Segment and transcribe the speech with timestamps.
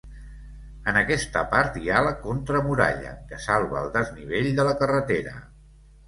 [0.91, 5.35] En aquesta part hi ha la contramuralla, que salva el desnivell de la carretera.